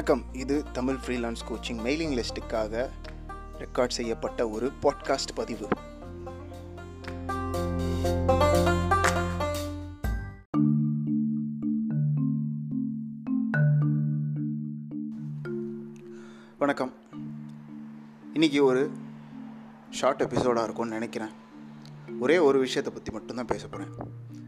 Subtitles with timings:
[0.00, 0.34] வணக்கம்.
[0.34, 2.88] இது Tamil freelance coaching mailing லிஸ்ட்டுக்காக
[3.58, 5.68] ரெக்கார்ட் செய்யப்பட்ட ஒரு பாட்காஸ்ட் பதிவு.
[16.58, 16.92] வணக்கம்.
[18.34, 18.90] இன்றைக்கி ஒரு
[19.90, 21.30] ஷார்ட் எபிசோடாக இருக்கும்னு நினைக்கிறேன்.
[22.20, 23.94] ஒரே ஒரு விஷயத்தை பற்றி மட்டும்தான் பேச போகிறேன்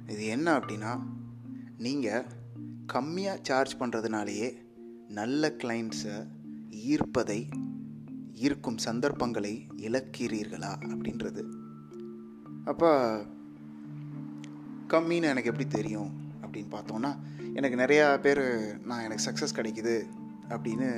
[0.07, 1.03] இது என்ன அப்படின்னா
[1.79, 2.25] நீங்கள்
[2.93, 4.71] கம்மியாக சார்ஜ் பண்ணுறதுனாலேயே
[5.13, 6.17] நல்ல கிளைண்ட்ஸை
[6.71, 7.41] ஈர்ப்பதை
[8.33, 11.43] ஈர்க்கும் சந்தர்ப்பங்களை இழக்கிறீர்களா அப்படின்றது.
[12.65, 12.89] அப்போ
[14.89, 16.11] கம்மின்னு எனக்கு எப்படி தெரியும்
[16.43, 17.11] அப்படின்னு பார்த்தோன்னா
[17.55, 18.43] எனக்கு நிறையா பேர்
[18.87, 19.97] நான் எனக்கு சக்ஸஸ் கிடைக்குது
[20.49, 20.89] அப்படின்னு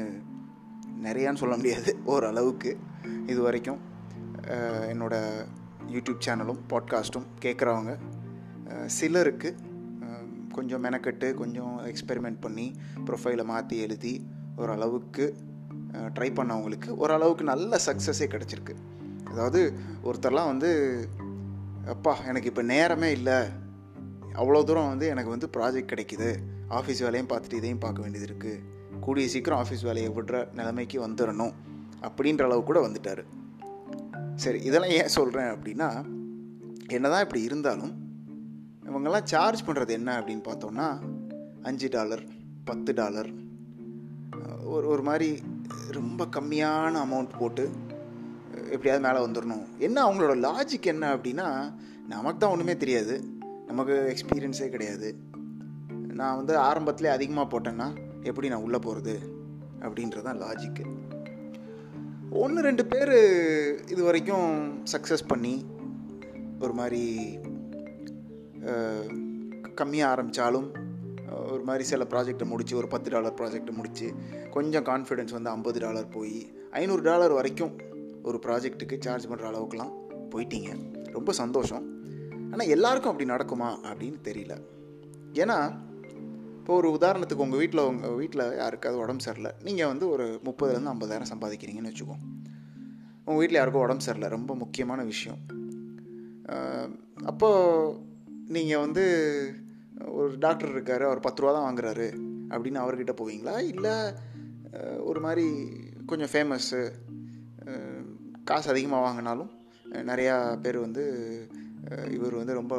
[1.02, 2.78] நிறையான்னு சொல்ல முடியாது ஓரளவுக்கு
[3.26, 3.80] இது வரைக்கும்.
[4.92, 5.44] என்னோடய
[5.88, 7.94] யூடியூப் சேனலும் பாட்காஸ்ட்டும் கேட்குறவங்க
[8.86, 9.56] சிலருக்கு
[10.58, 12.66] கொஞ்சம் மெனக்கெட்டு கொஞ்சம் எக்ஸ்பெரிமெண்ட் பண்ணி
[13.08, 14.14] ப்ரொஃபைலை மாற்றி எழுதி
[14.62, 15.26] ஓரளவுக்கு
[16.16, 18.74] ட்ரை பண்ணவங்களுக்கு ஓரளவுக்கு நல்ல சக்ஸஸே கிடச்சிருக்கு.
[19.32, 19.60] அதாவது
[20.08, 20.70] ஒருத்தர்லாம் வந்து
[21.94, 23.38] அப்பா எனக்கு இப்போ நேரமே இல்லை.
[24.40, 26.30] அவ்வளோ தூரம் வந்து எனக்கு வந்து ப்ராஜெக்ட் கிடைக்குது.
[26.78, 28.62] ஆஃபீஸ் வேலையும் பார்த்துட்டு இதையும் பார்க்க வேண்டியது இருக்குது
[29.04, 31.54] கூடிய சீக்கிரம் ஆஃபீஸ் வேலையை விடுற நிலைமைக்கு வந்துடணும்
[32.06, 33.22] அப்படின்ற அளவு கூட வந்துட்டார்.
[34.42, 35.88] சரி இதெல்லாம் ஏன் சொல்கிறேன் அப்படின்னா
[36.96, 37.92] என்ன தான் இப்படி இருந்தாலும்
[38.94, 41.00] இவங்கெல்லாம் சார்ஜ் பண்ணுறது என்ன அப்படின்னு பார்த்தோம்னா
[41.62, 42.22] அஞ்சு டாலர்
[42.64, 43.28] பத்து டாலர்
[44.64, 45.38] ஒரு ஒரு மாதிரி
[45.90, 47.70] ரொம்ப கம்மியான அமௌண்ட் போட்டு
[48.70, 51.74] எப்படியாவது மேலே வந்துடணும் என்ன அவங்களோட லாஜிக் என்ன அப்படின்னா
[52.08, 53.24] நமக்கு தான் ஒன்றுமே தெரியாது.
[53.66, 55.16] நமக்கு எக்ஸ்பீரியன்ஸே கிடையாது.
[56.14, 59.20] நான் வந்து ஆரம்பத்திலே அதிகமாக போட்டேன்னா எப்படி நான் உள்ளே போகிறது
[59.80, 60.84] அப்படின்றது தான் லாஜிக்கு
[62.30, 63.12] ஒன்று ரெண்டு பேர்
[63.90, 65.66] இது வரைக்கும் சக்ஸஸ் பண்ணி
[66.60, 67.38] ஒரு மாதிரி
[69.80, 70.68] கம்மியாக ஆரம்பித்தாலும்
[71.52, 74.06] ஒரு மாதிரி சில ப்ராஜெக்டை முடித்து ஒரு பத்து டாலர் ப்ராஜெக்டை முடித்து
[74.50, 76.36] கொஞ்சம் கான்ஃபிடென்ஸ் வந்து ஐம்பது டாலர் போய்
[76.70, 77.72] ஐநூறு டாலர் வரைக்கும்
[78.22, 79.92] ஒரு ப்ராஜெக்ட்டுக்கு சார்ஜ் பண்ணுற அளவுக்குலாம்
[80.34, 80.70] போயிட்டீங்க.
[81.12, 81.84] ரொம்ப சந்தோஷம்.
[82.52, 84.54] ஆனால் எல்லாருக்கும் அப்படி நடக்குமா அப்படின்னு தெரியல.
[85.32, 85.58] ஏன்னா
[86.58, 89.52] இப்போ ஒரு உதாரணத்துக்கு உங்கள் வீட்டில் உங்கள் வீட்டில் யாருக்காவது உடம்பு சரியில்லை.
[89.62, 92.22] நீங்கள் வந்து ஒரு முப்பதுலேருந்து ஐம்பதாயிரம் சம்பாதிக்கிறீங்கன்னு வச்சுக்கோம்
[93.24, 94.30] உங்கள் வீட்டில் யாருக்கும் உடம்பு சரியில்லை.
[94.36, 95.40] ரொம்ப முக்கியமான விஷயம்.
[97.26, 98.03] அப்போது
[98.48, 99.04] நீங்கள் வந்து
[100.06, 102.06] ஒரு டாக்டர் இருக்கார் அவர் பத்து ரூபா தான் வாங்குறாரு
[102.48, 103.54] அப்படின்னு அவர்கிட்ட போவீங்களா?
[103.72, 103.94] இல்லை
[105.00, 105.46] ஒரு மாதிரி
[106.06, 106.80] கொஞ்சம் ஃபேமஸ்ஸு
[108.44, 109.50] காசு அதிகமாக வாங்கினாலும்
[110.10, 111.04] நிறையா பேர் வந்து
[112.10, 112.74] இவர் வந்து ரொம்ப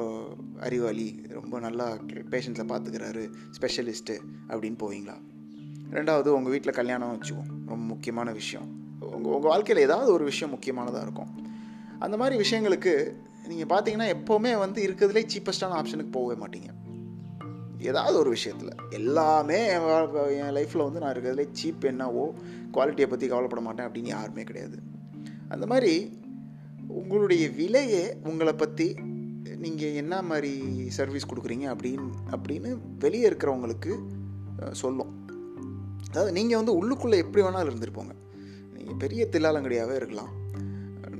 [0.59, 1.88] அறிவாளி ரொம்ப நல்லா
[2.31, 3.24] பேஷண்ட்ஸை பார்த்துக்கிறாரு
[3.58, 4.16] ஸ்பெஷலிஸ்ட்டு
[4.48, 5.18] அப்படின்னு போவீங்களா?
[5.92, 8.68] ரெண்டாவது உங்கள் வீட்டில் கல்யாணம் வச்சுக்கோம் ரொம்ப முக்கியமான விஷயம்.
[9.00, 11.31] உங்கள் உங்கள் வாழ்க்கையில் ஏதாவது ஒரு விஷயம் முக்கியமானதாக இருக்கும்.
[12.00, 12.94] அந்த மாதிரி விஷயங்களுக்கு
[13.51, 16.69] நீங்கள் பார்த்தீங்கன்னா எப்போவுமே வந்து இருக்கிறதுலே சீப்பஸ்டான ஆப்ஷனுக்கு போகவே மாட்டீங்க.
[17.89, 18.72] ஏதாவது ஒரு விஷயத்தில்.
[18.89, 19.88] எல்லாமே என்
[20.44, 22.23] என் லைஃப்பில் வந்து நான் இருக்கிறதுலே சீப் என்னவோ
[22.75, 24.78] குவாலிட்டியை பற்றி கவலைப்பட மாட்டேன் அப்படின்னு யாருமே கிடையாது.
[25.47, 26.19] அந்த மாதிரி
[26.88, 28.88] உங்களுடைய விலையே உங்களை பற்றி
[29.63, 30.53] நீங்கள் என்ன மாதிரி
[30.97, 32.69] சர்வீஸ் கொடுக்குறீங்க அப்படின்னு அப்படின்னு
[33.00, 33.94] வெளியே இருக்கிறவங்களுக்கு
[34.72, 35.12] சொல்லும்.
[36.09, 38.16] அதாவது நீங்கள் வந்து உள்ளுக்குள்ளே எப்படி வேணாலும் இருந்துருப்போங்க
[38.73, 40.33] நீங்கள் பெரிய தில்லாலங்கடியாகவே இருக்கலாம்.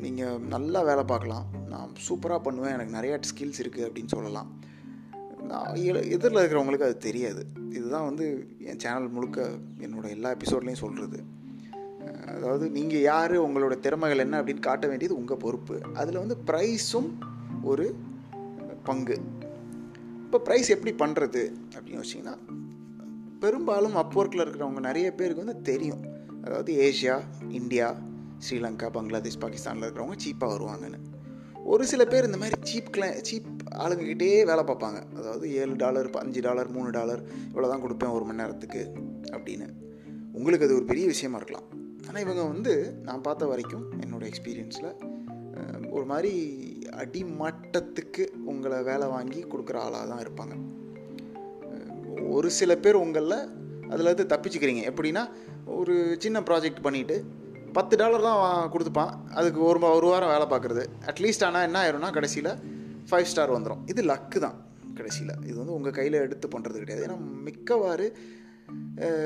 [0.05, 1.45] நீங்கள் நல்லா வேலை பார்க்கலாம்.
[1.75, 4.49] நான் சூப்பராக பண்ணுவேன் எனக்கு நிறையா ஸ்கில்ஸ் இருக்குது அப்படின்னு சொல்லலாம்.
[5.49, 5.75] நான்
[6.15, 7.41] எதிரில் இருக்கிறவங்களுக்கு அது தெரியாது.
[7.69, 8.25] இதுதான் வந்து
[8.69, 9.47] என் சேனல் முழுக்க
[9.85, 11.19] என்னோடய எல்லா எபிசோட்லேயும் சொல்கிறது
[12.33, 15.75] அதாவது நீங்கள் யார் உங்களோட திறமைகள் என்ன அப்படின்னு காட்ட வேண்டியது உங்கள் பொறுப்பு.
[15.93, 17.09] அதில் வந்து ப்ரைஸும்
[17.63, 17.85] ஒரு
[18.83, 19.17] பங்கு.
[20.25, 21.43] இப்போ ப்ரைஸ் எப்படி பண்ணுறது
[21.75, 22.35] அப்படின்னு வச்சிங்கன்னா
[23.39, 26.03] பெரும்பாலும் அப்ஒர்க்கில் இருக்கிறவங்க நிறைய பேருக்கு வந்து தெரியும்.
[26.43, 27.17] அதாவது ஏஷியா
[27.49, 27.89] இந்தியா
[28.45, 31.01] ஸ்ரீலங்கா பங்களாதேஷ் பாகிஸ்தானில் இருக்கிறவங்க சீப்பாக வருவாங்கன்னு.
[31.71, 33.47] ஒரு சில பேர் இந்த மாதிரி சீப் கிளை சீப்
[33.83, 34.99] ஆளுங்கக்கிட்டே வேலை பார்ப்பாங்க.
[35.19, 38.81] அதாவது ஏழு டாலர் அஞ்சு டாலர் மூணு டாலர் இவ்வளோ தான் கொடுப்பேன் ஒரு மணி நேரத்துக்கு
[39.35, 39.67] அப்படின்னு.
[40.37, 41.67] உங்களுக்கு அது ஒரு பெரிய விஷயமா இருக்கலாம்.
[42.07, 42.73] ஆனால் இவங்க வந்து
[43.07, 44.91] நான் பார்த்த வரைக்கும் என்னோடய எக்ஸ்பீரியன்ஸில்
[45.95, 46.33] ஒரு மாதிரி
[47.03, 50.55] அடிமட்டத்துக்கு உங்களை வேலை வாங்கி கொடுக்குற ஆளாக தான் இருப்பாங்க.
[52.35, 53.40] ஒரு சில பேர் உங்களில்
[53.93, 54.84] அதில் இருந்து தப்பிச்சுக்கிறீங்க.
[54.91, 55.23] எப்படின்னா
[55.79, 57.17] ஒரு சின்ன ப்ராஜெக்ட் பண்ணிவிட்டு
[57.75, 59.33] பத்து டாலர் தான் கொடுத்துப்பான்.
[59.33, 60.85] அதுக்கு ஒரு வா- ஒரு வாரம் வேலை பார்க்குறது.
[61.05, 62.55] அட்லீஸ்ட் ஆனால் என்ன ஆயிரும்னா கடைசியில்
[63.11, 65.35] ஃபைவ் ஸ்டார் வந்துடும் இது லக்கு தான் கடைசியில்.
[65.43, 67.07] இது வந்து உங்கள் கையில் எடுத்து பண்ணுறது கிடையாது.
[67.07, 68.11] ஏன்னா மிக்கவாறு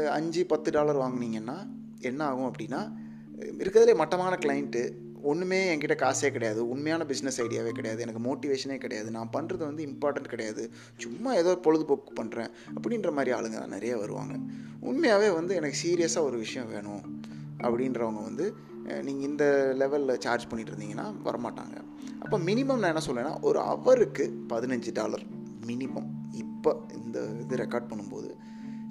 [0.08, 1.68] அஞ்சு பத்து டாலர் வாங்கினீங்கன்னா
[2.00, 2.92] என்ன ஆகும் அப்படின்னா
[3.42, 4.92] இருக்கிறதுலே மட்டமான கிளைண்ட்டு
[5.22, 6.70] ஒன்றுமே என்கிட்ட காசே கிடையாது.
[6.70, 8.02] உண்மையான பிஸ்னஸ் ஐடியாவே கிடையாது.
[8.02, 9.12] எனக்கு மோட்டிவேஷனே கிடையாது.
[9.12, 10.72] நான் பண்ணுறது வந்து இம்பார்ட்டன்ட் கிடையாது.
[10.98, 14.36] சும்மா ஏதோ பொழுதுபோக்கு பண்ணுறேன் அப்படின்ற மாதிரி ஆளுங்க நிறைய வருவாங்க.
[14.80, 17.22] உண்மையாகவே வந்து எனக்கு சீரியஸாக ஒரு விஷயம் வேணும்.
[17.66, 18.46] அப்படின்றவங்க வந்து
[19.08, 19.46] நீங்கள் இந்த
[19.80, 21.76] லெவலில் சார்ஜ் பண்ணிட்டு இருந்தீங்கன்னா வரமாட்டாங்க.
[22.24, 25.26] அப்போ மினிமம் நான் என்ன சொல்லேன்னா ஒரு ஹவருக்கு பதினஞ்சு டாலர்
[25.68, 26.10] மினிமம்
[26.44, 28.30] இப்போ இந்த இது ரெக்கார்ட் பண்ணும்போது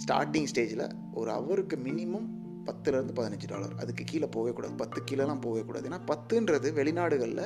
[0.03, 2.29] ஸ்டார்டிங் ஸ்டேஜில் ஒரு ஹவருக்கு மினிமம்
[2.69, 4.75] பத்துலேருந்து பதினஞ்சு டாலர் அதுக்கு கீழே போகவே கூடாது.
[4.75, 5.85] பத்து கீழெலாம் போகவே கூடாது.
[5.91, 7.45] ஏன்னா பத்துன்றது வெளிநாடுகளில்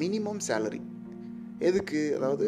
[0.00, 0.80] மினிமம் சேலரி
[1.68, 2.00] எதுக்கு?
[2.16, 2.46] அதாவது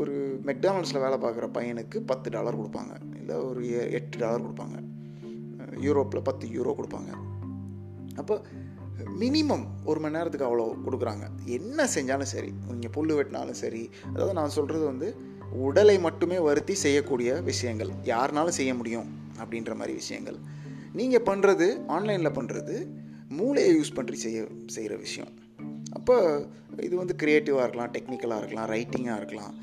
[0.00, 0.14] ஒரு
[0.48, 2.94] மெக்டானல்ட்ஸில் வேலை பார்க்குற பையனுக்கு பத்து டாலர் கொடுப்பாங்க.
[3.20, 3.62] இல்லை ஒரு
[3.98, 4.78] எட்டு டாலர் கொடுப்பாங்க.
[5.86, 7.12] யூரோப்பில் பத்து யூரோ கொடுப்பாங்க.
[8.22, 8.36] அப்போ
[9.22, 11.26] மினிமம் ஒரு மணி நேரத்துக்கு அவ்வளோ கொடுக்குறாங்க.
[11.56, 13.82] என்ன செஞ்சாலும் சரி நீங்கள் புல் வெட்டினாலும் சரி
[14.12, 15.08] அதாவது நான் சொல்கிறது வந்து
[15.66, 17.92] உடலை மட்டுமே வருத்தி செய்யக்கூடிய விஷயங்கள்.
[18.12, 19.08] யாருனாலும் செய்ய முடியும்
[19.42, 20.38] அப்படின்ற மாதிரி விஷயங்கள்.
[20.98, 22.76] நீங்கள் பண்ணுறது ஆன்லைனில் பண்ணுறது
[23.38, 24.38] மூளையை யூஸ் பண்ணி செய்ய
[24.76, 25.32] செய்கிற விஷயம்.
[25.98, 26.16] அப்போ
[26.86, 29.54] இது வந்து க்ரியேட்டிவாக இருக்கலாம் டெக்னிக்கலாக இருக்கலாம் ரைட்டிங்காக இருக்கலாம்.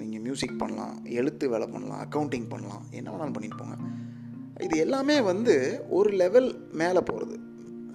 [0.00, 3.76] நீங்கள் மியூசிக் பண்ணலாம் எழுத்து வேலை பண்ணலாம் அக்கௌண்டிங் பண்ணலாம் என்ன வேணாலும் பண்ணிட்டு போங்க.
[4.66, 5.54] இது எல்லாமே வந்து
[5.98, 6.48] ஒரு லெவல்
[6.82, 7.36] மேலே போகிறது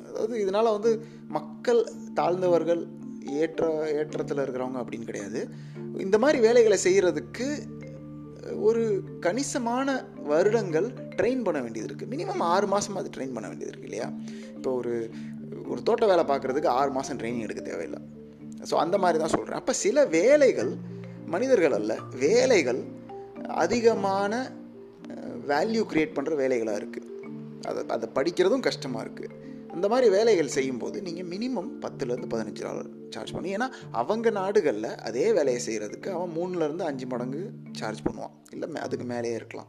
[0.10, 0.92] அதாவது இதனால் வந்து
[1.38, 1.82] மக்கள்
[2.20, 2.82] தாழ்ந்தவர்கள்
[3.44, 3.66] ஏற்ற
[4.00, 5.40] ஏற்றத்தில் இருக்கிறவங்க அப்படின்னு கிடையாது.
[6.06, 7.48] இந்த மாதிரி வேலைகளை செய்கிறதுக்கு
[8.68, 8.84] ஒரு
[9.26, 9.88] கணிசமான
[10.30, 14.08] வருடங்கள் ட்ரெயின் பண்ண வேண்டியது இருக்குது மினிமம் ஆறு மாதம் அது ட்ரெயின் பண்ண வேண்டியது இருக்குது இல்லையா?
[14.58, 14.94] இப்போ ஒரு
[15.72, 18.00] ஒரு தோட்ட வேலை பார்க்குறதுக்கு ஆறு மாதம் ட்ரைனிங் எடுக்க தேவையில்லை.
[18.70, 20.72] ஸோ அந்த மாதிரி தான் சொல்கிறேன் அப்போ சில வேலைகள்
[21.34, 21.94] மனிதர்கள் அல்ல
[22.26, 22.82] வேலைகள்
[23.64, 24.34] அதிகமான
[25.52, 27.08] வேல்யூ க்ரியேட் பண்ணுற வேலைகளாக இருக்குது
[27.70, 29.36] அதை அதை படிக்கிறதும் கஷ்டமாக இருக்குது
[29.70, 33.56] அந்த மாதிரி வேலைகள் செய்யும்போது நீங்கள் மினிமம் பத்துலேருந்து பதினஞ்சு டாலர் சார்ஜ் பண்ணி.
[33.56, 38.32] ஏன்னா அவங்க நாடுகளில் அதே வேலையை செய்கிறதுக்கு அவன் மூணுலேருந்து அஞ்சு மடங்கு சார்ஜ் பண்ணுவான்.
[38.52, 39.68] இல்லை மே- அதுக்கு மேலேயே இருக்கலாம்.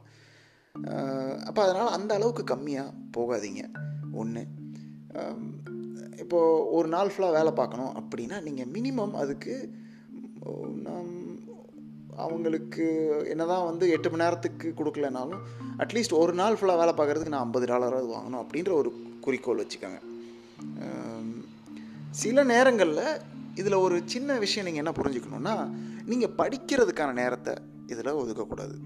[1.45, 3.69] அப்போ அதனால் அந்த அளவுக்கு கம்மியாக போகாதீங்க.
[4.13, 4.47] ஒன்று
[6.17, 9.71] இப்போது ஒரு நாள் ஃபுல்லாக வேலை பார்க்கணும் அப்படின்னா நீங்கள் மினிமம் அதுக்கு
[10.83, 11.20] நான்
[12.17, 15.43] அவங்களுக்கு அவங்களுக்கு என்னதான் வந்து எட்டு மணி நேரத்துக்கு கொடுக்கலனாலும்
[15.79, 18.91] அட்லீஸ்ட் ஒரு நாள் ஃபுல்லாக வேலை பார்க்குறதுக்கு நான் ஐம்பது டாலராவது வாங்கணும் அப்படின்ற ஒரு
[19.21, 20.01] குறிக்கோள் வச்சுக்கோங்க.
[22.11, 23.21] சில நேரங்களில்
[23.55, 25.71] இதில் ஒரு சின்ன விஷயம் நீங்கள் என்ன புரிஞ்சுக்கணுன்னா
[26.05, 27.55] நீங்கள் படிக்கிறதுக்கான நேரத்தை
[27.87, 28.77] இதில் ஒதுக்கக்கூடாது.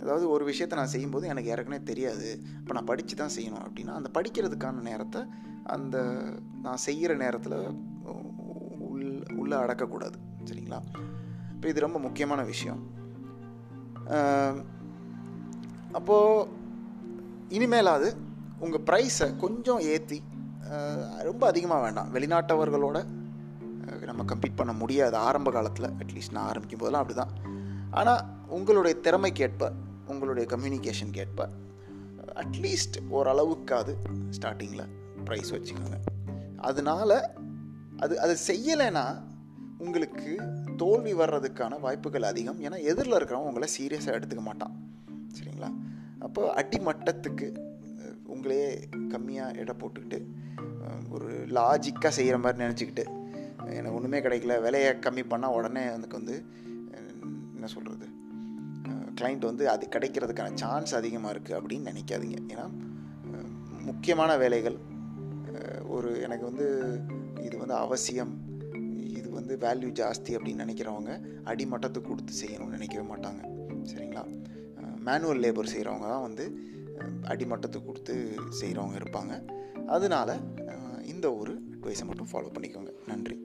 [0.00, 4.10] அதாவது ஒரு விஷயத்தை நான் செய்யும்போது எனக்கு ஏற்கனவே தெரியாது இப்போ நான் படித்து தான் செய்யணும் அப்படின்னா அந்த
[4.20, 5.22] படிக்கிறதுக்கான நேரத்தை
[5.64, 5.98] அந்த
[6.62, 7.76] நான் செய்கிற நேரத்தில்
[8.90, 10.18] உள் உள்ளே அடக்கக்கூடாது.
[10.44, 10.80] சரிங்களா?
[11.58, 12.80] இப்போ இது ரொம்ப முக்கியமான விஷயம்.
[15.98, 16.48] அப்போது
[17.56, 18.08] இனிமேலாவது
[18.64, 20.18] உங்கள் ப்ரைஸை கொஞ்சம் ஏற்றி
[21.28, 22.10] ரொம்ப அதிகமாக வேண்டாம்.
[22.14, 22.98] வெளிநாட்டவர்களோட
[24.10, 27.34] நம்ம கம்பீட் பண்ண முடியாது ஆரம்ப காலத்தில் அட்லீஸ்ட் நான் ஆரம்பிக்கும் போதெல்லாம் அப்படி தான்
[27.90, 28.22] ஆனால்
[28.58, 29.72] உங்களுடைய திறமைக்கேற்ப
[30.06, 31.48] உங்களுடைய கம்யூனிகேஷன் ஏற்ப
[32.44, 33.94] அட்லீஸ்ட் ஓரளவுக்காவது
[34.36, 34.86] ஸ்டார்டிங்கில்
[35.24, 35.98] ப்ரைஸ் வச்சுக்கோங்க.
[36.56, 37.10] அதனால
[37.98, 39.06] அது அது செய்யலைன்னா
[39.78, 40.30] உங்களுக்கு
[40.82, 42.60] தோல்வி வர்றதுக்கான வாய்ப்புகள் அதிகம்.
[42.66, 44.74] ஏன்னா எதிரில் இருக்கிறவன் உங்களை சீரியஸாக எடுத்துக்க மாட்டான்.
[45.36, 45.70] சரிங்களா?
[46.26, 47.48] அப்போ அடிமட்டத்துக்கு
[48.34, 48.68] உங்களே உங்களையே
[49.12, 50.18] கம்மியாக எடை போட்டுக்கிட்டு
[51.10, 53.04] ஒரு லாஜிக்காக செய்கிற மாதிரி நினச்சிக்கிட்டு
[53.76, 56.36] எனக்கு ஒன்றுமே கிடைக்கல விலையை கம்மி பண்ணால் உடனே எனக்கு வந்து
[57.54, 58.06] என்ன சொல்கிறது
[59.20, 62.38] கிளைண்ட் வந்து அது கிடைக்கிறதுக்கான சான்ஸ் அதிகமாக இருக்குது அப்படின்னு நினைக்காதீங்க.
[62.52, 62.66] ஏன்னா
[63.88, 64.76] முக்கியமான வேலைகள்
[65.86, 66.66] ஒரு எனக்கு வந்து
[67.46, 68.32] இது வந்து அவசியம்.
[69.38, 71.12] வந்து வேல்யூ ஜாஸ்தி அப்படின்னு நினைக்கிறவங்க
[71.50, 73.42] அடிமட்டத்துக்கு கொடுத்து செய்யணும்னு நினைக்கவே மாட்டாங்க.
[73.92, 74.24] சரிங்களா?
[75.06, 76.46] மேனுவல் லேபர் செய்கிறவங்க தான் வந்து
[77.32, 78.14] அடிமட்டத்தை அடிமட்டத்துக்கு கொடுத்து
[78.60, 79.34] செய்கிறவங்க இருப்பாங்க.
[79.96, 80.38] அதனால
[81.12, 82.92] இந்த ஒரு அட்வைஸை மட்டும் ஃபாலோ பண்ணிக்கோங்க.
[83.10, 83.36] நன்றி.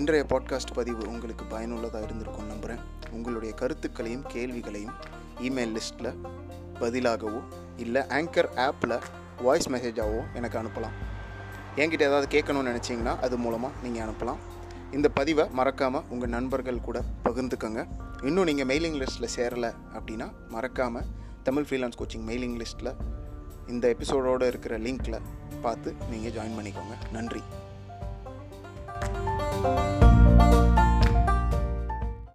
[0.00, 2.82] இன்றைய பாட்காஸ்ட் பதிவு உங்களுக்கு பயனுள்ளதாக இருந்திருக்கும் நம்புகிறேன்
[3.16, 4.96] உங்களுடைய கருத்துக்களையும் கேள்விகளையும்
[5.40, 6.12] இமெயில் லிஸ்ட்டில்
[6.80, 7.42] பதிலாகவோ
[7.76, 8.96] இல்லை ஆங்கர் ஆப்பில்
[9.42, 10.96] வாய்ஸ் மெசேஜாகவோ எனக்கு அனுப்பலாம்.
[11.76, 14.42] என்கிட்ட ஏதாவது கேட்கணும்னு நினச்சிங்கன்னா அது மூலமாக நீங்கள் அனுப்பலாம்.
[14.90, 17.86] இந்த பதிவை மறக்காமல் உங்கள் நண்பர்கள் கூட பகிர்ந்துக்கோங்க.
[18.22, 21.08] இன்னும் நீங்கள் மெயிலிங் லிஸ்ட்டில் சேரலை அப்படின்னா மறக்காமல்
[21.42, 22.92] தமிழ் ஃப்ரீலான்ஸ் கோச்சிங் மெயிலிங் லிஸ்ட்டில்
[23.66, 25.20] இந்த எபிசோடோடு இருக்கிற லிங்க்கில்
[25.62, 26.96] பார்த்து நீங்கள் ஜாயின் பண்ணிக்கோங்க.
[27.12, 27.42] நன்றி.